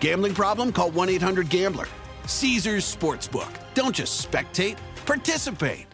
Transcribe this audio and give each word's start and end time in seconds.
Gambling 0.00 0.34
problem? 0.34 0.72
Call 0.72 0.90
1 0.90 1.10
800 1.10 1.48
Gambler. 1.48 1.86
Caesars 2.26 2.84
Sportsbook. 2.84 3.50
Don't 3.74 3.94
just 3.94 4.22
spectate, 4.30 4.76
participate. 5.06 5.86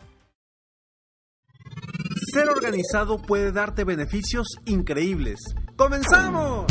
Ser 2.33 2.49
organizado 2.49 3.19
puede 3.19 3.53
darte 3.53 3.85
beneficios 3.85 4.47
increíbles. 4.65 5.39
¡Comenzamos! 5.77 6.65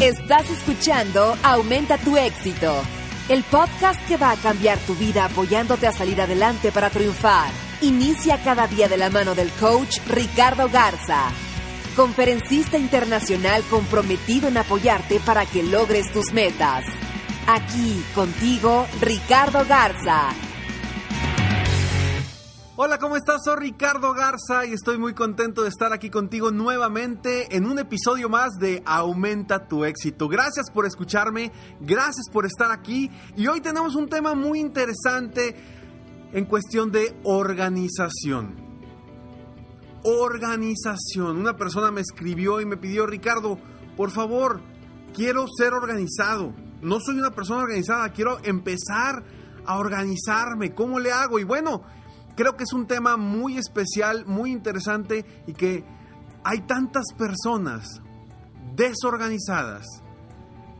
Estás 0.00 0.50
escuchando 0.50 1.36
Aumenta 1.42 1.98
tu 1.98 2.16
éxito, 2.16 2.72
el 3.28 3.42
podcast 3.44 4.00
que 4.08 4.16
va 4.16 4.32
a 4.32 4.36
cambiar 4.36 4.78
tu 4.78 4.94
vida 4.94 5.26
apoyándote 5.26 5.86
a 5.86 5.92
salir 5.92 6.20
adelante 6.20 6.72
para 6.72 6.90
triunfar. 6.90 7.50
Inicia 7.80 8.42
cada 8.42 8.66
día 8.66 8.88
de 8.88 8.96
la 8.96 9.10
mano 9.10 9.34
del 9.34 9.50
coach 9.52 9.98
Ricardo 10.08 10.68
Garza, 10.68 11.30
conferencista 11.94 12.78
internacional 12.78 13.62
comprometido 13.70 14.48
en 14.48 14.56
apoyarte 14.56 15.20
para 15.20 15.46
que 15.46 15.62
logres 15.62 16.12
tus 16.12 16.32
metas. 16.32 16.84
Aquí 17.46 18.02
contigo, 18.14 18.86
Ricardo 19.00 19.64
Garza. 19.68 20.30
Hola, 22.76 22.98
¿cómo 22.98 23.16
estás? 23.16 23.44
Soy 23.44 23.54
Ricardo 23.56 24.12
Garza 24.14 24.66
y 24.66 24.72
estoy 24.72 24.98
muy 24.98 25.14
contento 25.14 25.62
de 25.62 25.68
estar 25.68 25.92
aquí 25.92 26.10
contigo 26.10 26.50
nuevamente 26.50 27.54
en 27.56 27.66
un 27.66 27.78
episodio 27.78 28.28
más 28.28 28.54
de 28.58 28.82
Aumenta 28.84 29.68
tu 29.68 29.84
éxito. 29.84 30.26
Gracias 30.26 30.72
por 30.72 30.84
escucharme, 30.84 31.52
gracias 31.80 32.28
por 32.32 32.46
estar 32.46 32.72
aquí 32.72 33.12
y 33.36 33.46
hoy 33.46 33.60
tenemos 33.60 33.94
un 33.94 34.08
tema 34.08 34.34
muy 34.34 34.58
interesante 34.58 35.54
en 36.32 36.46
cuestión 36.46 36.90
de 36.90 37.14
organización. 37.22 38.63
Organización. 40.04 41.38
Una 41.38 41.56
persona 41.56 41.90
me 41.90 42.02
escribió 42.02 42.60
y 42.60 42.66
me 42.66 42.76
pidió, 42.76 43.06
Ricardo, 43.06 43.58
por 43.96 44.10
favor, 44.10 44.60
quiero 45.14 45.46
ser 45.48 45.72
organizado. 45.72 46.52
No 46.82 47.00
soy 47.00 47.18
una 47.18 47.30
persona 47.30 47.62
organizada, 47.62 48.10
quiero 48.10 48.38
empezar 48.44 49.24
a 49.64 49.78
organizarme. 49.78 50.74
¿Cómo 50.74 51.00
le 51.00 51.10
hago? 51.10 51.38
Y 51.38 51.44
bueno, 51.44 51.82
creo 52.36 52.56
que 52.56 52.64
es 52.64 52.72
un 52.72 52.86
tema 52.86 53.16
muy 53.16 53.56
especial, 53.56 54.26
muy 54.26 54.52
interesante 54.52 55.24
y 55.46 55.54
que 55.54 55.84
hay 56.44 56.60
tantas 56.66 57.06
personas 57.16 58.02
desorganizadas 58.76 59.86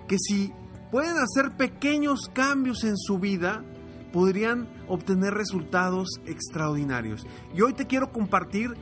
que 0.06 0.18
si 0.18 0.52
pueden 0.90 1.16
hacer 1.16 1.56
pequeños 1.56 2.30
cambios 2.32 2.84
en 2.84 2.96
su 2.96 3.18
vida, 3.18 3.64
podrían 4.12 4.68
obtener 4.86 5.34
resultados 5.34 6.08
extraordinarios. 6.26 7.26
Y 7.54 7.62
hoy 7.62 7.72
te 7.72 7.86
quiero 7.86 8.12
compartir 8.12 8.74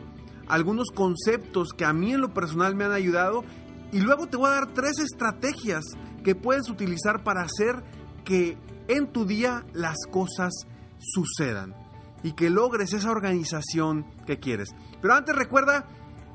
algunos 0.48 0.90
conceptos 0.90 1.68
que 1.76 1.84
a 1.84 1.92
mí 1.92 2.12
en 2.12 2.20
lo 2.20 2.34
personal 2.34 2.74
me 2.74 2.84
han 2.84 2.92
ayudado 2.92 3.44
y 3.92 4.00
luego 4.00 4.26
te 4.26 4.36
voy 4.36 4.48
a 4.48 4.54
dar 4.54 4.72
tres 4.72 4.98
estrategias 4.98 5.84
que 6.24 6.34
puedes 6.34 6.68
utilizar 6.70 7.22
para 7.22 7.42
hacer 7.42 7.84
que 8.24 8.56
en 8.88 9.06
tu 9.08 9.26
día 9.26 9.64
las 9.72 9.98
cosas 10.10 10.52
sucedan 10.98 11.74
y 12.22 12.32
que 12.32 12.50
logres 12.50 12.92
esa 12.92 13.10
organización 13.10 14.04
que 14.26 14.38
quieres. 14.38 14.74
Pero 15.00 15.14
antes 15.14 15.34
recuerda 15.34 15.88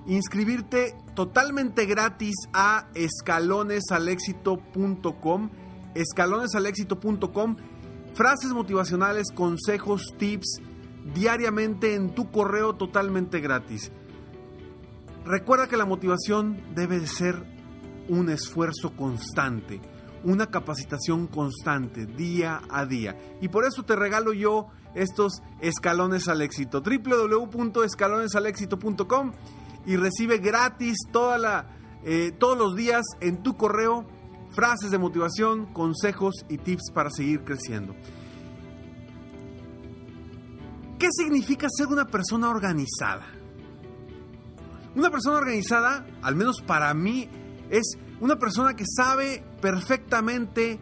inscribirte 0.06 0.96
totalmente 1.16 1.86
gratis 1.86 2.36
a 2.54 2.88
escalonesalexito.com, 2.94 5.50
escalonesalexito.com, 5.96 7.56
frases 8.14 8.52
motivacionales, 8.52 9.32
consejos, 9.34 10.14
tips 10.18 10.62
diariamente 11.14 11.96
en 11.96 12.14
tu 12.14 12.32
correo 12.32 12.76
totalmente 12.76 13.40
gratis. 13.40 13.92
Recuerda 15.26 15.68
que 15.68 15.78
la 15.78 15.86
motivación 15.86 16.62
debe 16.74 17.00
de 17.00 17.08
ser 17.08 17.44
un 18.08 18.30
esfuerzo 18.30 18.96
constante, 18.96 19.82
una 20.24 20.48
capacitación 20.48 21.28
constante, 21.28 22.06
día 22.06 22.62
a 22.70 22.86
día. 22.86 23.18
Y 23.42 23.50
por 23.50 23.66
eso 23.66 23.84
te 23.84 23.96
regalo 23.96 24.34
yo 24.34 24.68
estos 24.96 25.44
escalones 25.62 26.28
al 26.28 26.42
éxito. 26.42 26.82
www.escalonesalexito.com 26.82 29.34
y 29.86 29.98
recibe 29.98 30.40
gratis 30.40 30.98
eh, 32.04 32.32
todos 32.38 32.58
los 32.58 32.76
días 32.76 33.04
en 33.22 33.44
tu 33.44 33.56
correo 33.58 34.08
frases 34.52 34.92
de 34.92 34.98
motivación, 34.98 35.66
consejos 35.74 36.46
y 36.50 36.58
tips 36.58 36.92
para 36.94 37.10
seguir 37.10 37.44
creciendo. 37.44 37.96
¿Qué 41.00 41.10
significa 41.12 41.68
ser 41.70 41.88
una 41.88 42.06
persona 42.06 42.50
organizada? 42.50 43.26
Una 44.96 45.12
persona 45.12 45.38
organizada, 45.38 46.06
al 46.24 46.36
menos 46.36 46.62
para 46.62 46.92
mí, 46.96 47.30
es 47.70 47.98
una 48.20 48.38
persona 48.38 48.76
que 48.76 48.86
sabe 48.88 49.44
perfectamente 49.62 50.80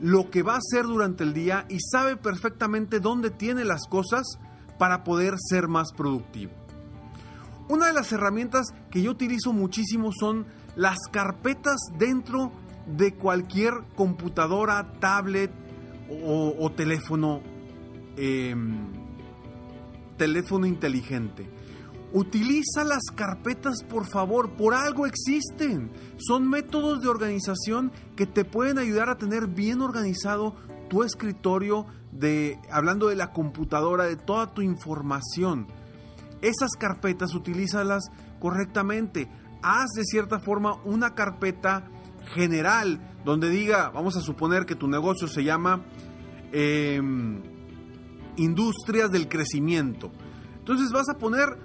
lo 0.00 0.30
que 0.30 0.42
va 0.42 0.54
a 0.54 0.58
hacer 0.58 0.84
durante 0.84 1.24
el 1.24 1.34
día 1.34 1.66
y 1.68 1.78
sabe 1.80 2.16
perfectamente 2.16 3.00
dónde 3.00 3.30
tiene 3.30 3.64
las 3.64 3.88
cosas 3.88 4.38
para 4.78 5.02
poder 5.02 5.34
ser 5.38 5.66
más 5.66 5.92
productivo. 5.92 6.52
Una 7.68 7.88
de 7.88 7.92
las 7.92 8.12
herramientas 8.12 8.68
que 8.90 9.02
yo 9.02 9.10
utilizo 9.10 9.52
muchísimo 9.52 10.12
son 10.12 10.46
las 10.76 10.98
carpetas 11.10 11.76
dentro 11.98 12.52
de 12.86 13.14
cualquier 13.14 13.74
computadora, 13.96 14.92
tablet 15.00 15.50
o, 16.10 16.72
teléfono, 16.74 17.42
em, 18.16 18.97
teléfono 20.18 20.66
inteligente. 20.66 21.48
Utiliza 22.12 22.84
las 22.84 23.04
carpetas, 23.14 23.82
por 23.82 24.06
favor, 24.06 24.52
por 24.52 24.74
algo 24.74 25.06
existen. 25.06 25.90
Son 26.18 26.48
métodos 26.48 27.00
de 27.00 27.08
organización 27.08 27.92
que 28.16 28.26
te 28.26 28.44
pueden 28.44 28.78
ayudar 28.78 29.10
a 29.10 29.18
tener 29.18 29.46
bien 29.46 29.80
organizado 29.80 30.54
tu 30.88 31.02
escritorio, 31.02 31.86
de, 32.12 32.58
hablando 32.70 33.08
de 33.08 33.16
la 33.16 33.32
computadora, 33.32 34.04
de 34.04 34.16
toda 34.16 34.54
tu 34.54 34.62
información. 34.62 35.66
Esas 36.40 36.70
carpetas, 36.78 37.34
utilízalas 37.34 38.04
correctamente. 38.40 39.28
Haz 39.62 39.90
de 39.94 40.04
cierta 40.04 40.38
forma 40.40 40.80
una 40.84 41.14
carpeta 41.14 41.90
general 42.34 43.00
donde 43.24 43.50
diga, 43.50 43.90
vamos 43.90 44.16
a 44.16 44.20
suponer 44.20 44.64
que 44.64 44.74
tu 44.74 44.88
negocio 44.88 45.28
se 45.28 45.44
llama 45.44 45.82
em, 46.52 47.42
Industrias 48.38 49.10
del 49.10 49.28
Crecimiento. 49.28 50.10
Entonces 50.58 50.90
vas 50.92 51.08
a 51.08 51.18
poner 51.18 51.58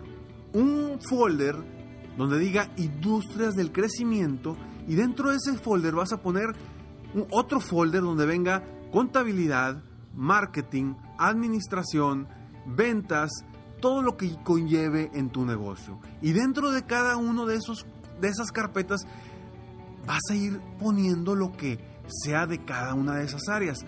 un 0.54 1.00
folder 1.10 1.56
donde 2.18 2.40
diga 2.40 2.70
industrias 2.78 3.56
del 3.56 3.72
crecimiento 3.72 4.56
y 4.88 4.96
dentro 4.96 5.32
de 5.32 5.38
ese 5.38 5.58
folder 5.58 5.96
vas 5.96 6.14
a 6.14 6.22
poner 6.22 6.56
otro 7.32 7.60
folder 7.60 8.02
donde 8.02 8.26
venga 8.26 8.64
contabilidad, 8.92 9.84
marketing, 10.16 10.96
administración, 11.18 12.28
ventas, 12.66 13.32
todo 13.82 14.02
lo 14.02 14.16
que 14.16 14.38
conlleve 14.44 15.12
en 15.14 15.30
tu 15.30 15.46
negocio. 15.46 16.00
Y 16.22 16.32
dentro 16.32 16.72
de 16.72 16.86
cada 16.86 17.18
uno 17.18 17.46
de 17.46 17.56
esos 17.56 17.86
de 18.22 18.30
esas 18.30 18.52
carpetas 18.52 19.02
vas 20.06 20.22
a 20.30 20.36
ir 20.36 20.60
poniendo 20.80 21.36
lo 21.36 21.52
que 21.52 21.80
sea 22.08 22.46
de 22.46 22.64
cada 22.64 22.94
una 22.94 23.16
de 23.16 23.26
esas 23.26 23.48
áreas. 23.50 23.80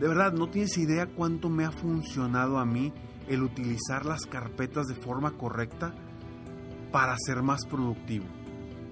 De 0.00 0.08
verdad, 0.08 0.32
no 0.32 0.48
tienes 0.48 0.78
idea 0.78 1.06
cuánto 1.06 1.50
me 1.50 1.66
ha 1.66 1.70
funcionado 1.70 2.58
a 2.58 2.64
mí 2.64 2.90
el 3.28 3.42
utilizar 3.42 4.06
las 4.06 4.22
carpetas 4.22 4.86
de 4.86 4.94
forma 4.94 5.32
correcta 5.32 5.94
para 6.90 7.14
ser 7.18 7.42
más 7.42 7.66
productivo 7.66 8.24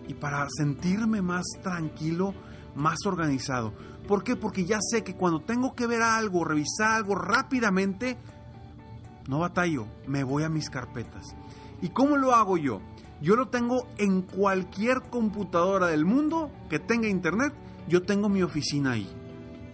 y 0.06 0.12
para 0.12 0.46
sentirme 0.50 1.22
más 1.22 1.46
tranquilo, 1.62 2.34
más 2.76 2.98
organizado. 3.06 3.72
¿Por 4.06 4.22
qué? 4.22 4.36
Porque 4.36 4.66
ya 4.66 4.80
sé 4.82 5.02
que 5.02 5.16
cuando 5.16 5.40
tengo 5.40 5.74
que 5.74 5.86
ver 5.86 6.02
algo, 6.02 6.44
revisar 6.44 6.96
algo 6.96 7.14
rápidamente, 7.14 8.18
no 9.28 9.38
batallo, 9.38 9.86
me 10.06 10.24
voy 10.24 10.42
a 10.42 10.50
mis 10.50 10.68
carpetas. 10.68 11.24
¿Y 11.80 11.88
cómo 11.88 12.18
lo 12.18 12.34
hago 12.34 12.58
yo? 12.58 12.82
Yo 13.22 13.34
lo 13.34 13.48
tengo 13.48 13.88
en 13.96 14.20
cualquier 14.20 15.00
computadora 15.08 15.86
del 15.86 16.04
mundo 16.04 16.50
que 16.68 16.78
tenga 16.78 17.08
internet, 17.08 17.54
yo 17.88 18.02
tengo 18.02 18.28
mi 18.28 18.42
oficina 18.42 18.92
ahí. 18.92 19.10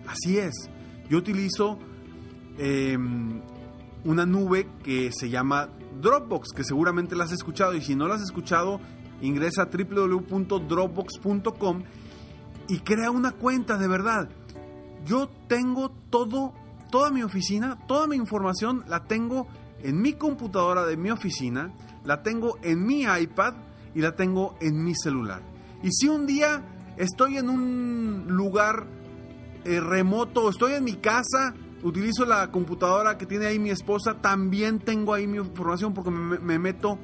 Así 0.07 0.39
es. 0.39 0.71
Yo 1.09 1.19
utilizo 1.19 1.79
em, 2.59 3.41
una 4.05 4.27
nube 4.27 4.69
que 4.83 5.13
se 5.13 5.31
llama 5.31 5.69
Dropbox, 6.01 6.49
que 6.55 6.65
seguramente 6.65 7.15
la 7.17 7.25
has 7.25 7.33
escuchado 7.33 7.75
y 7.75 7.83
si 7.83 7.97
no 7.97 8.09
la 8.09 8.15
has 8.17 8.23
escuchado, 8.23 8.81
ingresa 9.21 9.63
a 9.63 9.67
www.dropbox.com 9.67 11.83
y 12.69 12.79
crea 12.81 13.11
una 13.11 13.33
cuenta 13.33 13.77
de 13.77 13.89
verdad. 13.89 14.31
Yo 15.05 15.29
tengo 15.49 15.91
todo, 16.11 16.55
toda 16.91 17.11
mi 17.11 17.23
oficina, 17.23 17.79
toda 17.87 18.07
mi 18.07 18.17
información 18.17 18.85
la 18.89 19.05
tengo 19.05 19.47
en 19.83 20.01
mi 20.01 20.15
computadora 20.15 20.87
de 20.87 20.97
mi 20.97 21.11
oficina, 21.11 21.75
la 22.05 22.23
tengo 22.23 22.57
en 22.63 22.87
mi 22.87 23.03
iPad 23.03 23.53
y 23.95 24.01
la 24.01 24.17
tengo 24.17 24.57
en 24.61 24.83
mi 24.83 24.95
celular. 24.95 25.43
Y 25.83 25.91
si 25.93 26.09
un 26.09 26.25
día 26.27 26.63
estoy 26.97 27.37
en 27.37 27.51
un 27.51 28.25
lugar 28.29 28.87
eh, 29.65 29.81
remoto, 29.81 30.51
estoy 30.51 30.75
en 30.75 30.85
mi 30.85 30.95
casa, 30.95 31.55
utilizo 31.83 32.25
la 32.25 32.51
computadora 32.51 33.17
que 33.17 33.27
tiene 33.27 33.47
ahí 33.47 33.59
mi 33.59 33.71
esposa, 33.71 34.21
también 34.21 34.79
tengo 34.79 35.15
ahí 35.15 35.27
mi 35.27 35.39
información 35.39 35.95
porque 35.95 36.11
me, 36.11 36.59
meto 36.59 36.99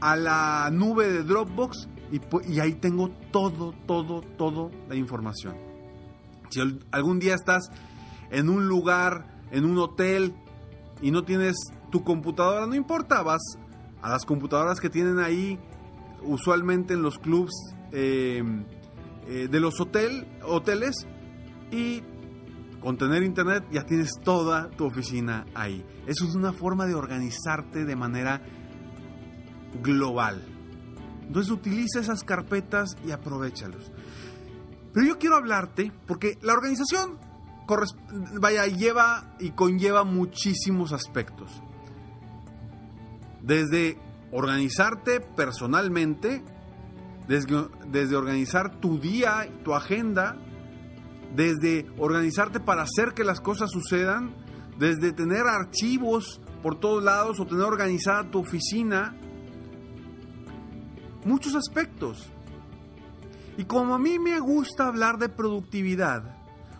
a 0.00 0.16
la 0.16 0.68
nube 0.72 1.12
de 1.12 1.22
Dropbox 1.22 1.88
y, 2.10 2.60
ahí 2.60 2.74
tengo 2.74 3.10
todo, 3.30 3.72
todo, 3.86 4.20
todo 4.20 4.70
la 4.88 4.94
información. 4.96 5.56
Si 6.50 6.60
algún 6.90 7.18
día 7.18 7.34
estás 7.34 7.70
en 8.30 8.48
un 8.48 8.68
lugar, 8.68 9.42
en 9.50 9.64
un 9.64 9.78
hotel 9.78 10.34
y 11.02 11.10
no 11.10 11.24
tienes 11.24 11.56
tu 11.90 12.04
computadora, 12.04 12.66
no 12.66 12.74
importa, 12.74 13.22
vas 13.22 13.42
a 14.02 14.10
las 14.10 14.24
computadoras 14.24 14.80
que 14.80 14.90
tienen 14.90 15.18
ahí, 15.18 15.58
usualmente 16.22 16.94
en 16.94 17.02
los 17.02 17.18
clubs 17.18 17.52
eh, 17.92 18.42
eh, 19.26 19.48
de 19.50 19.60
los 19.60 19.80
hotel, 19.80 20.26
hoteles, 20.42 21.06
y 21.70 22.02
con 22.80 22.96
tener 22.96 23.22
internet 23.22 23.64
ya 23.72 23.84
tienes 23.84 24.10
toda 24.22 24.70
tu 24.70 24.84
oficina 24.84 25.46
ahí. 25.54 25.84
Eso 26.06 26.24
es 26.24 26.34
una 26.34 26.52
forma 26.52 26.86
de 26.86 26.94
organizarte 26.94 27.84
de 27.84 27.96
manera 27.96 28.42
global. 29.82 30.42
Entonces 31.22 31.50
utiliza 31.50 32.00
esas 32.00 32.22
carpetas 32.22 32.96
y 33.04 33.10
aprovechalos. 33.10 33.90
Pero 34.92 35.06
yo 35.06 35.18
quiero 35.18 35.36
hablarte 35.36 35.92
porque 36.06 36.38
la 36.42 36.52
organización 36.52 37.18
vaya, 38.40 38.66
lleva 38.66 39.34
y 39.40 39.50
conlleva 39.50 40.04
muchísimos 40.04 40.92
aspectos. 40.92 41.50
Desde 43.42 43.98
organizarte 44.32 45.20
personalmente, 45.20 46.42
desde, 47.28 47.68
desde 47.88 48.16
organizar 48.16 48.80
tu 48.80 48.98
día, 48.98 49.48
tu 49.64 49.74
agenda, 49.74 50.36
desde 51.34 51.86
organizarte 51.98 52.60
para 52.60 52.82
hacer 52.82 53.14
que 53.14 53.24
las 53.24 53.40
cosas 53.40 53.70
sucedan, 53.70 54.34
desde 54.78 55.12
tener 55.12 55.46
archivos 55.46 56.40
por 56.62 56.78
todos 56.78 57.02
lados 57.02 57.40
o 57.40 57.46
tener 57.46 57.64
organizada 57.64 58.30
tu 58.30 58.40
oficina, 58.40 59.16
muchos 61.24 61.54
aspectos. 61.54 62.30
Y 63.58 63.64
como 63.64 63.94
a 63.94 63.98
mí 63.98 64.18
me 64.18 64.38
gusta 64.38 64.86
hablar 64.86 65.18
de 65.18 65.28
productividad, 65.28 66.36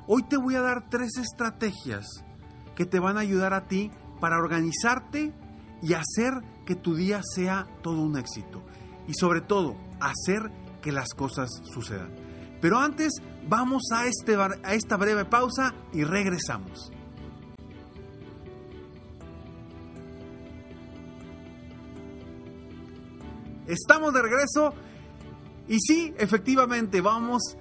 hoy 0.07 0.23
te 0.25 0.37
voy 0.37 0.55
a 0.55 0.61
dar 0.61 0.89
tres 0.89 1.17
estrategias 1.19 2.07
que 2.75 2.85
te 2.85 2.99
van 2.99 3.17
a 3.17 3.21
ayudar 3.21 3.55
a 3.55 3.67
ti 3.67 3.91
para 4.21 4.39
organizarte 4.39 5.35
y 5.83 5.95
hacer 5.95 6.35
que 6.65 6.75
tu 6.75 6.95
día 6.95 7.21
sea 7.23 7.67
todo 7.83 8.01
un 8.01 8.19
éxito. 8.19 8.63
Y 9.09 9.15
sobre 9.15 9.41
todo, 9.41 9.77
hacer 10.01 10.51
que 10.83 10.93
las 10.93 11.15
cosas 11.15 11.51
sucedan. 11.73 12.15
Pero 12.61 12.79
antes 12.79 13.13
vamos 13.49 13.83
a, 13.93 14.07
este, 14.07 14.37
a 14.37 14.75
esta 14.75 14.97
breve 14.97 15.25
pausa 15.25 15.75
y 15.93 16.05
regresamos. 16.05 16.93
Estamos 23.67 24.15
de 24.15 24.23
regreso 24.23 24.75
y 25.69 25.81
sí, 25.81 26.15
efectivamente, 26.19 27.01
vamos, 27.01 27.57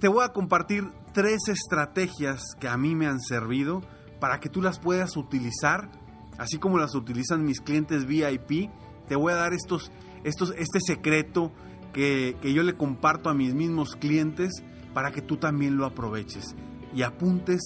te 0.00 0.08
voy 0.08 0.24
a 0.24 0.32
compartir 0.32 0.90
tres 1.12 1.48
estrategias 1.48 2.40
que 2.58 2.68
a 2.68 2.78
mí 2.78 2.94
me 2.94 3.06
han 3.06 3.20
servido 3.20 3.82
para 4.20 4.40
que 4.40 4.48
tú 4.48 4.62
las 4.62 4.78
puedas 4.78 5.16
utilizar, 5.16 5.90
así 6.38 6.58
como 6.58 6.78
las 6.78 6.94
utilizan 6.94 7.44
mis 7.44 7.60
clientes 7.60 8.06
VIP. 8.06 8.70
Te 9.06 9.16
voy 9.16 9.32
a 9.32 9.36
dar 9.36 9.52
estos, 9.52 9.92
estos, 10.24 10.54
este 10.56 10.80
secreto 10.80 11.52
que, 11.92 12.36
yo 12.42 12.62
le 12.62 12.76
comparto 12.76 13.28
a 13.28 13.34
mis 13.34 13.54
mismos 13.54 13.96
clientes 13.96 14.62
para 14.94 15.10
que 15.10 15.22
tú 15.22 15.36
también 15.36 15.76
lo 15.76 15.86
aproveches 15.86 16.54
y 16.94 17.02
apuntes 17.02 17.60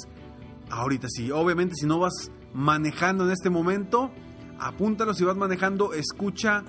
ahorita. 0.70 1.08
Sí, 1.08 1.31
obviamente 1.31 1.75
si 1.76 1.87
no 1.87 1.99
vas 1.99 2.31
manejando 2.54 3.25
en 3.25 3.31
este 3.31 3.50
momento, 3.50 4.10
apúntalo. 4.58 5.14
Si 5.14 5.25
vas 5.25 5.37
manejando, 5.37 5.93
escucha 5.93 6.64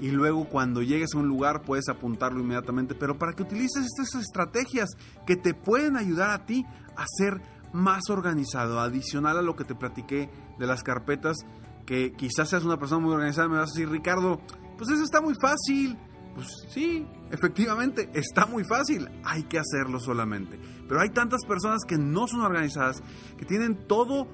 y 0.00 0.10
luego 0.10 0.48
cuando 0.48 0.82
llegues 0.82 1.14
a 1.14 1.18
un 1.18 1.28
lugar 1.28 1.62
puedes 1.62 1.88
apuntarlo 1.88 2.40
inmediatamente. 2.40 2.94
Pero 2.94 3.18
para 3.18 3.32
que 3.32 3.42
utilices 3.42 3.84
estas 3.86 4.14
estrategias 4.20 4.90
que 5.26 5.36
te 5.36 5.54
pueden 5.54 5.96
ayudar 5.96 6.30
a 6.30 6.46
ti 6.46 6.64
a 6.96 7.04
ser 7.06 7.40
más 7.72 8.08
organizado, 8.08 8.80
adicional 8.80 9.38
a 9.38 9.42
lo 9.42 9.56
que 9.56 9.64
te 9.64 9.74
platiqué 9.74 10.30
de 10.58 10.66
las 10.66 10.82
carpetas, 10.82 11.38
que 11.86 12.12
quizás 12.12 12.48
seas 12.48 12.64
una 12.64 12.78
persona 12.78 13.04
muy 13.04 13.12
organizada, 13.12 13.48
me 13.48 13.58
vas 13.58 13.70
a 13.70 13.74
decir, 13.74 13.90
Ricardo, 13.90 14.40
pues 14.76 14.90
eso 14.90 15.04
está 15.04 15.20
muy 15.20 15.34
fácil. 15.40 15.98
Pues 16.34 16.48
sí, 16.68 17.06
efectivamente, 17.30 18.10
está 18.12 18.46
muy 18.46 18.64
fácil, 18.64 19.08
hay 19.22 19.44
que 19.44 19.58
hacerlo 19.58 20.00
solamente. 20.00 20.58
Pero 20.88 21.00
hay 21.00 21.10
tantas 21.10 21.44
personas 21.46 21.82
que 21.86 21.96
no 21.96 22.26
son 22.26 22.40
organizadas, 22.40 23.02
que 23.38 23.44
tienen 23.44 23.86
todo 23.86 24.26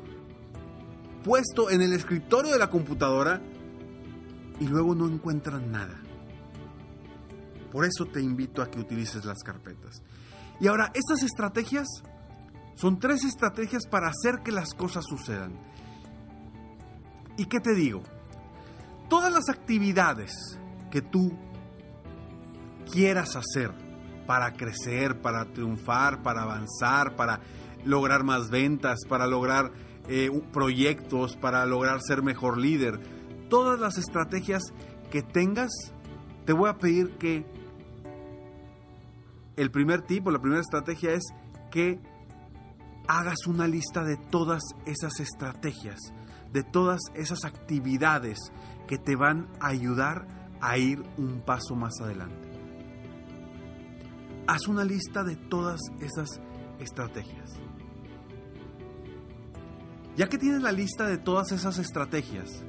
puesto 1.23 1.69
en 1.69 1.83
el 1.83 1.93
escritorio 1.93 2.53
de 2.53 2.59
la 2.59 2.71
computadora 2.71 3.43
y 4.59 4.67
luego 4.67 4.95
no 4.95 5.07
encuentran 5.07 5.71
nada. 5.71 6.01
Por 7.71 7.85
eso 7.85 8.07
te 8.07 8.21
invito 8.21 8.63
a 8.63 8.71
que 8.71 8.81
utilices 8.81 9.25
las 9.25 9.43
carpetas. 9.43 10.03
Y 10.59 10.69
ahora, 10.69 10.91
estas 10.95 11.23
estrategias 11.23 11.87
son 12.75 12.99
tres 12.99 13.25
estrategias 13.25 13.87
para 13.87 14.09
hacer 14.09 14.43
que 14.43 14.53
las 14.53 14.75
cosas 14.75 15.05
sucedan. 15.07 15.53
¿Y 17.37 17.45
qué 17.47 17.61
te 17.61 17.75
digo? 17.75 18.03
Todas 19.11 19.31
las 19.31 19.51
actividades 19.51 20.33
que 20.91 21.03
tú 21.03 21.37
quieras 22.91 23.37
hacer 23.37 23.73
para 24.27 24.53
crecer, 24.53 25.21
para 25.21 25.45
triunfar, 25.47 26.23
para 26.23 26.43
avanzar, 26.43 27.17
para 27.17 27.41
lograr 27.85 28.23
más 28.23 28.51
ventas, 28.51 29.01
para 29.09 29.27
lograr 29.27 29.73
eh, 30.09 30.31
proyectos, 30.53 31.37
para 31.37 31.67
lograr 31.67 32.01
ser 32.01 32.23
mejor 32.23 32.57
líder. 32.57 33.01
Todas 33.49 33.81
las 33.81 33.99
estrategias 33.99 34.63
que 35.11 35.23
tengas, 35.23 35.71
te 36.47 36.53
voy 36.53 36.71
a 36.71 36.79
pedir 36.79 37.19
que 37.19 37.45
el 39.57 39.71
primer 39.73 40.03
tipo, 40.03 40.31
la 40.31 40.41
primera 40.41 40.63
estrategia 40.63 41.13
es 41.13 41.25
que 41.71 42.01
hagas 43.09 43.47
una 43.49 43.67
lista 43.67 44.05
de 44.05 44.17
todas 44.17 44.63
esas 44.87 45.19
estrategias, 45.19 45.99
de 46.53 46.63
todas 46.63 47.01
esas 47.15 47.45
actividades 47.45 48.39
que 48.87 48.99
te 48.99 49.17
van 49.17 49.49
a 49.61 49.69
ayudar 49.69 50.27
a 50.61 50.77
ir 50.79 51.03
un 51.17 51.41
paso 51.41 51.75
más 51.75 52.01
adelante. 52.01 52.49
Haz 54.47 54.67
una 54.69 54.85
lista 54.85 55.23
de 55.23 55.37
todas 55.37 55.81
esas 56.01 56.41
estrategias. 56.81 57.53
Ya 60.17 60.29
que 60.29 60.39
tienes 60.39 60.63
la 60.63 60.73
lista 60.73 61.07
de 61.07 61.19
todas 61.19 61.53
esas 61.53 61.79
estrategias, 61.79 62.65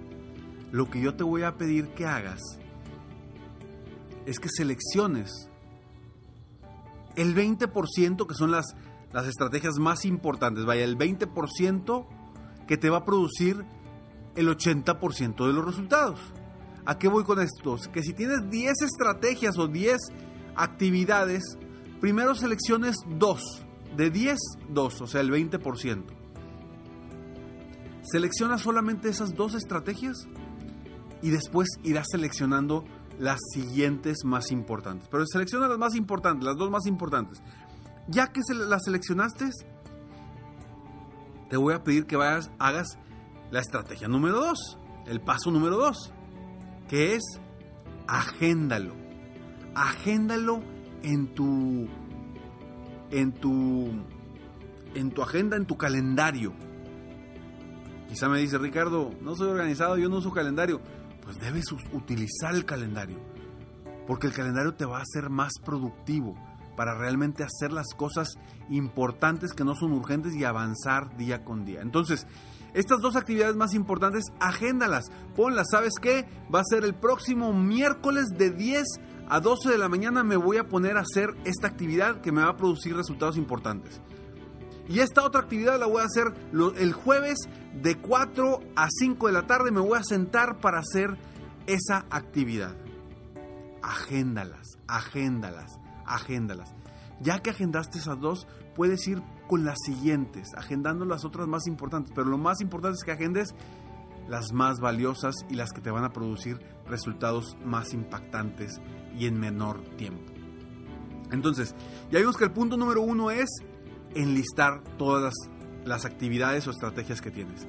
lo 0.71 0.89
que 0.89 1.01
yo 1.01 1.15
te 1.15 1.23
voy 1.23 1.43
a 1.43 1.57
pedir 1.57 1.89
que 1.89 2.05
hagas 2.05 2.39
es 4.25 4.39
que 4.39 4.47
selecciones 4.49 5.49
el 7.15 7.35
20% 7.35 8.27
que 8.27 8.35
son 8.35 8.51
las, 8.51 8.75
las 9.11 9.27
estrategias 9.27 9.79
más 9.79 10.05
importantes, 10.05 10.65
vaya, 10.65 10.83
el 10.83 10.97
20% 10.97 12.05
que 12.67 12.77
te 12.77 12.89
va 12.89 12.97
a 12.97 13.05
producir 13.05 13.65
el 14.35 14.47
80% 14.47 15.47
de 15.47 15.53
los 15.53 15.65
resultados. 15.65 16.19
¿A 16.85 16.97
qué 16.97 17.07
voy 17.07 17.23
con 17.23 17.39
esto? 17.39 17.77
Que 17.91 18.01
si 18.01 18.13
tienes 18.13 18.49
10 18.49 18.81
estrategias 18.81 19.57
o 19.57 19.67
10 19.67 19.97
actividades, 20.55 21.43
primero 21.99 22.35
selecciones 22.35 22.95
dos. 23.07 23.65
De 23.95 24.09
10, 24.09 24.37
2, 24.69 25.01
o 25.01 25.07
sea, 25.07 25.19
el 25.19 25.31
20%. 25.31 26.03
Selecciona 28.03 28.57
solamente 28.57 29.09
esas 29.09 29.35
dos 29.35 29.53
estrategias 29.53 30.27
y 31.21 31.29
después 31.29 31.67
irás 31.83 32.07
seleccionando 32.09 32.85
las 33.19 33.39
siguientes 33.53 34.19
más 34.23 34.51
importantes. 34.51 35.07
Pero 35.11 35.25
selecciona 35.27 35.67
las 35.67 35.77
más 35.77 35.95
importantes, 35.95 36.45
las 36.45 36.55
dos 36.55 36.71
más 36.71 36.85
importantes. 36.87 37.43
Ya 38.07 38.31
que 38.31 38.41
se 38.43 38.55
la 38.55 38.79
seleccionaste, 38.79 39.49
te 41.51 41.57
voy 41.57 41.73
a 41.73 41.83
pedir 41.83 42.05
que 42.05 42.15
vayas, 42.15 42.49
hagas 42.59 42.97
la 43.51 43.59
estrategia 43.59 44.07
número 44.07 44.39
2, 44.39 44.77
el 45.07 45.19
paso 45.19 45.51
número 45.51 45.75
2, 45.75 46.13
que 46.87 47.15
es 47.15 47.23
agéndalo. 48.07 48.95
Agéndalo 49.75 50.63
en 51.03 51.35
tu 51.35 51.89
en 53.11 53.33
tu 53.33 53.89
en 54.95 55.11
tu 55.11 55.21
agenda, 55.21 55.57
en 55.57 55.65
tu 55.65 55.75
calendario. 55.75 56.53
Quizá 58.07 58.29
me 58.29 58.39
dice, 58.39 58.57
"Ricardo, 58.57 59.11
no 59.21 59.35
soy 59.35 59.49
organizado, 59.49 59.97
yo 59.97 60.07
no 60.07 60.19
uso 60.19 60.31
calendario." 60.31 60.79
Pues 61.21 61.37
debes 61.37 61.65
utilizar 61.91 62.55
el 62.55 62.63
calendario. 62.63 63.19
Porque 64.07 64.27
el 64.27 64.33
calendario 64.33 64.73
te 64.73 64.85
va 64.85 64.99
a 64.99 65.01
hacer 65.01 65.29
más 65.29 65.51
productivo 65.65 66.33
para 66.81 66.95
realmente 66.95 67.43
hacer 67.43 67.71
las 67.71 67.93
cosas 67.95 68.39
importantes 68.71 69.53
que 69.53 69.63
no 69.63 69.75
son 69.75 69.91
urgentes 69.91 70.33
y 70.33 70.45
avanzar 70.45 71.15
día 71.15 71.45
con 71.45 71.63
día. 71.63 71.79
Entonces, 71.81 72.25
estas 72.73 73.01
dos 73.01 73.15
actividades 73.15 73.55
más 73.55 73.75
importantes, 73.75 74.23
agéndalas, 74.39 75.11
ponlas. 75.35 75.67
¿Sabes 75.69 75.93
qué? 76.01 76.25
Va 76.51 76.61
a 76.61 76.63
ser 76.67 76.83
el 76.83 76.95
próximo 76.95 77.53
miércoles 77.53 78.29
de 78.35 78.49
10 78.49 78.83
a 79.29 79.39
12 79.39 79.69
de 79.69 79.77
la 79.77 79.89
mañana 79.89 80.23
me 80.23 80.37
voy 80.37 80.57
a 80.57 80.69
poner 80.69 80.97
a 80.97 81.01
hacer 81.01 81.35
esta 81.45 81.67
actividad 81.67 82.19
que 82.21 82.31
me 82.31 82.41
va 82.41 82.49
a 82.49 82.57
producir 82.57 82.95
resultados 82.95 83.37
importantes. 83.37 84.01
Y 84.89 85.01
esta 85.01 85.23
otra 85.23 85.41
actividad 85.41 85.79
la 85.79 85.85
voy 85.85 86.01
a 86.01 86.05
hacer 86.05 86.33
el 86.79 86.93
jueves 86.93 87.37
de 87.79 87.95
4 87.99 88.59
a 88.75 88.87
5 88.89 89.27
de 89.27 89.33
la 89.33 89.45
tarde. 89.45 89.69
Me 89.69 89.81
voy 89.81 89.99
a 89.99 90.03
sentar 90.03 90.59
para 90.59 90.79
hacer 90.79 91.15
esa 91.67 92.07
actividad. 92.09 92.75
Agéndalas, 93.83 94.79
agéndalas 94.87 95.80
agéndalas. 96.15 96.73
Ya 97.21 97.39
que 97.39 97.51
agendaste 97.51 97.99
esas 97.99 98.19
dos, 98.19 98.47
puedes 98.75 99.07
ir 99.07 99.21
con 99.47 99.63
las 99.63 99.77
siguientes, 99.85 100.49
agendando 100.55 101.05
las 101.05 101.25
otras 101.25 101.47
más 101.47 101.67
importantes. 101.67 102.11
Pero 102.15 102.27
lo 102.27 102.37
más 102.37 102.61
importante 102.61 102.97
es 102.97 103.03
que 103.03 103.11
agendes 103.11 103.53
las 104.27 104.53
más 104.53 104.79
valiosas 104.79 105.35
y 105.49 105.55
las 105.55 105.71
que 105.71 105.81
te 105.81 105.91
van 105.91 106.03
a 106.03 106.13
producir 106.13 106.59
resultados 106.87 107.57
más 107.63 107.93
impactantes 107.93 108.79
y 109.17 109.27
en 109.27 109.39
menor 109.39 109.81
tiempo. 109.97 110.31
Entonces, 111.31 111.75
ya 112.11 112.19
vimos 112.19 112.37
que 112.37 112.45
el 112.45 112.51
punto 112.51 112.77
número 112.77 113.01
uno 113.01 113.31
es 113.31 113.49
enlistar 114.15 114.83
todas 114.97 115.33
las, 115.85 116.05
actividades 116.05 116.67
o 116.67 116.71
estrategias 116.71 117.21
que 117.21 117.31
tienes. 117.31 117.67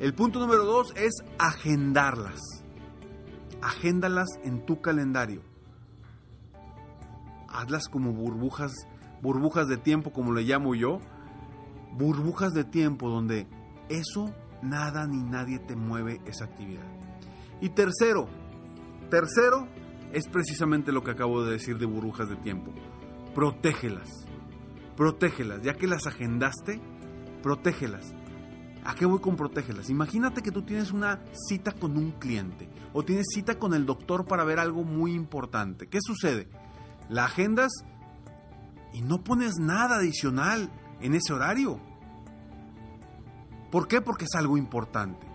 El 0.00 0.14
punto 0.14 0.40
número 0.40 0.64
dos 0.64 0.92
es 0.96 1.12
agendarlas. 1.38 2.40
Agéndalas 3.60 4.28
en 4.42 4.64
tu 4.64 4.80
calendario 4.80 5.51
hazlas 7.52 7.88
como 7.88 8.12
burbujas, 8.12 8.72
burbujas 9.20 9.68
de 9.68 9.76
tiempo 9.76 10.12
como 10.12 10.32
le 10.32 10.42
llamo 10.42 10.74
yo, 10.74 11.00
burbujas 11.96 12.52
de 12.52 12.64
tiempo 12.64 13.08
donde 13.08 13.46
eso, 13.88 14.34
nada 14.62 15.06
ni 15.06 15.22
nadie 15.22 15.58
te 15.58 15.76
mueve 15.76 16.20
esa 16.26 16.44
actividad. 16.44 16.86
Y 17.60 17.70
tercero, 17.70 18.28
tercero 19.10 19.68
es 20.12 20.28
precisamente 20.28 20.92
lo 20.92 21.02
que 21.02 21.12
acabo 21.12 21.44
de 21.44 21.52
decir 21.52 21.78
de 21.78 21.86
burbujas 21.86 22.28
de 22.28 22.36
tiempo. 22.36 22.72
Protégelas, 23.34 24.08
protégelas, 24.96 25.62
ya 25.62 25.74
que 25.74 25.86
las 25.86 26.06
agendaste, 26.06 26.80
protégelas. 27.42 28.14
¿A 28.84 28.94
qué 28.94 29.06
voy 29.06 29.20
con 29.20 29.36
protégelas? 29.36 29.90
Imagínate 29.90 30.42
que 30.42 30.50
tú 30.50 30.62
tienes 30.62 30.90
una 30.90 31.20
cita 31.48 31.70
con 31.72 31.96
un 31.96 32.12
cliente 32.12 32.68
o 32.92 33.04
tienes 33.04 33.26
cita 33.32 33.58
con 33.58 33.74
el 33.74 33.86
doctor 33.86 34.26
para 34.26 34.44
ver 34.44 34.58
algo 34.58 34.82
muy 34.82 35.12
importante. 35.12 35.86
¿Qué 35.86 35.98
sucede? 36.02 36.48
La 37.08 37.24
agendas 37.24 37.72
y 38.92 39.02
no 39.02 39.22
pones 39.22 39.56
nada 39.58 39.96
adicional 39.96 40.70
en 41.00 41.14
ese 41.14 41.32
horario. 41.32 41.80
¿Por 43.70 43.88
qué? 43.88 44.00
Porque 44.00 44.26
es 44.26 44.34
algo 44.34 44.56
importante. 44.56 45.26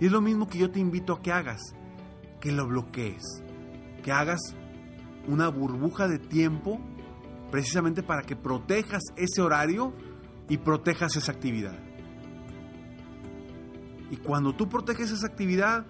Y 0.00 0.06
es 0.06 0.12
lo 0.12 0.20
mismo 0.20 0.48
que 0.48 0.58
yo 0.58 0.70
te 0.70 0.80
invito 0.80 1.12
a 1.12 1.22
que 1.22 1.32
hagas, 1.32 1.60
que 2.40 2.50
lo 2.50 2.66
bloquees, 2.66 3.22
que 4.02 4.12
hagas 4.12 4.40
una 5.28 5.48
burbuja 5.48 6.08
de 6.08 6.18
tiempo 6.18 6.80
precisamente 7.50 8.02
para 8.02 8.22
que 8.22 8.34
protejas 8.34 9.02
ese 9.16 9.40
horario 9.40 9.94
y 10.48 10.58
protejas 10.58 11.16
esa 11.16 11.30
actividad. 11.32 11.78
Y 14.10 14.16
cuando 14.16 14.54
tú 14.54 14.68
proteges 14.68 15.12
esa 15.12 15.26
actividad, 15.26 15.86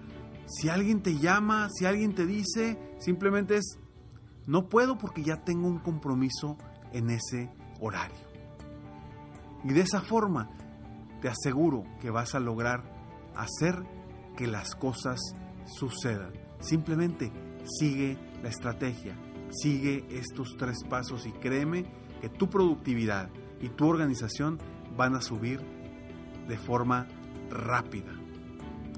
si 0.47 0.69
alguien 0.69 1.01
te 1.01 1.17
llama, 1.17 1.69
si 1.73 1.85
alguien 1.85 2.13
te 2.13 2.25
dice, 2.25 2.77
simplemente 2.99 3.57
es 3.57 3.79
no 4.47 4.69
puedo 4.69 4.97
porque 4.97 5.23
ya 5.23 5.43
tengo 5.43 5.67
un 5.67 5.79
compromiso 5.79 6.57
en 6.91 7.09
ese 7.09 7.51
horario. 7.79 8.25
Y 9.63 9.73
de 9.73 9.81
esa 9.81 10.01
forma 10.01 10.49
te 11.21 11.29
aseguro 11.29 11.83
que 11.99 12.11
vas 12.11 12.35
a 12.35 12.39
lograr 12.39 12.83
hacer 13.35 13.83
que 14.37 14.47
las 14.47 14.75
cosas 14.75 15.19
sucedan. 15.65 16.33
Simplemente 16.59 17.31
sigue 17.79 18.17
la 18.43 18.49
estrategia, 18.49 19.17
sigue 19.49 20.05
estos 20.09 20.55
tres 20.57 20.83
pasos 20.87 21.25
y 21.25 21.31
créeme 21.31 21.85
que 22.21 22.29
tu 22.29 22.49
productividad 22.49 23.29
y 23.59 23.69
tu 23.69 23.87
organización 23.87 24.59
van 24.95 25.15
a 25.15 25.21
subir 25.21 25.61
de 26.47 26.57
forma 26.57 27.07
rápida. 27.49 28.13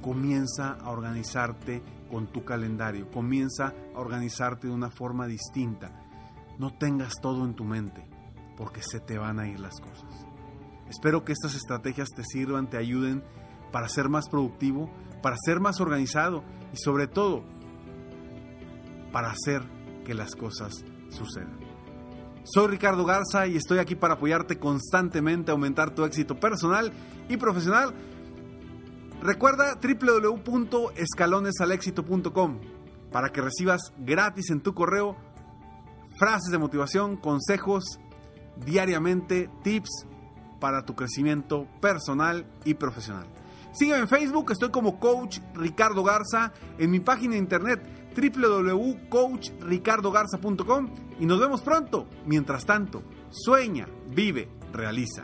Comienza 0.01 0.73
a 0.73 0.89
organizarte 0.89 1.81
con 2.07 2.27
tu 2.27 2.43
calendario. 2.43 3.09
Comienza 3.11 3.73
a 3.95 3.99
organizarte 3.99 4.67
de 4.67 4.73
una 4.73 4.89
forma 4.89 5.27
distinta. 5.27 6.03
No 6.57 6.73
tengas 6.73 7.13
todo 7.21 7.45
en 7.45 7.55
tu 7.55 7.63
mente, 7.63 8.07
porque 8.57 8.81
se 8.81 8.99
te 8.99 9.17
van 9.17 9.39
a 9.39 9.47
ir 9.47 9.59
las 9.59 9.79
cosas. 9.79 10.25
Espero 10.89 11.23
que 11.23 11.33
estas 11.33 11.55
estrategias 11.55 12.09
te 12.09 12.23
sirvan, 12.23 12.69
te 12.69 12.77
ayuden 12.77 13.23
para 13.71 13.89
ser 13.89 14.09
más 14.09 14.29
productivo, 14.29 14.89
para 15.21 15.35
ser 15.45 15.59
más 15.59 15.81
organizado 15.81 16.43
y 16.73 16.77
sobre 16.77 17.07
todo 17.07 17.43
para 19.11 19.31
hacer 19.31 19.63
que 20.05 20.13
las 20.13 20.35
cosas 20.35 20.85
sucedan. 21.09 21.59
Soy 22.43 22.67
Ricardo 22.67 23.03
Garza 23.03 23.45
y 23.45 23.57
estoy 23.57 23.79
aquí 23.79 23.95
para 23.95 24.13
apoyarte 24.13 24.57
constantemente 24.57 25.51
a 25.51 25.53
aumentar 25.53 25.93
tu 25.93 26.05
éxito 26.05 26.39
personal 26.39 26.93
y 27.27 27.35
profesional 27.35 27.93
Recuerda 29.21 29.75
www.escalonesalexito.com 29.75 32.59
para 33.12 33.31
que 33.31 33.41
recibas 33.41 33.93
gratis 33.97 34.50
en 34.51 34.62
tu 34.62 34.74
correo 34.74 35.17
frases 36.17 36.51
de 36.51 36.57
motivación, 36.57 37.17
consejos 37.17 38.00
diariamente, 38.65 39.50
tips 39.63 40.07
para 40.59 40.83
tu 40.86 40.95
crecimiento 40.95 41.67
personal 41.79 42.47
y 42.65 42.74
profesional. 42.74 43.27
Sígueme 43.71 44.00
en 44.00 44.07
Facebook, 44.07 44.51
estoy 44.51 44.71
como 44.71 45.00
Coach 45.00 45.38
Ricardo 45.53 46.03
Garza, 46.03 46.51
en 46.79 46.89
mi 46.89 47.00
página 47.00 47.33
de 47.33 47.39
internet 47.39 47.79
www.coachricardogarza.com 48.15 50.89
y 51.19 51.27
nos 51.27 51.39
vemos 51.39 51.62
pronto. 51.62 52.07
Mientras 52.25 52.65
tanto, 52.65 53.03
sueña, 53.29 53.88
vive, 54.09 54.50
realiza. 54.74 55.24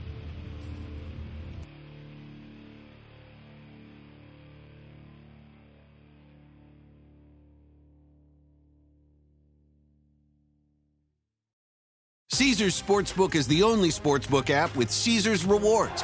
Caesar's 12.31 12.81
Sportsbook 12.81 13.33
is 13.33 13.47
the 13.47 13.63
only 13.63 13.89
sportsbook 13.89 14.49
app 14.49 14.75
with 14.75 14.91
Caesar's 14.91 15.45
rewards. 15.45 16.03